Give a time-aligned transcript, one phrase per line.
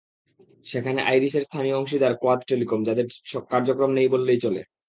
[0.65, 3.05] সেখানে আইরিসের স্থানীয় অংশীদার কোয়াদ টেলিকম, যাদের
[3.51, 4.61] কার্যক্রম নেই বললেই চলে।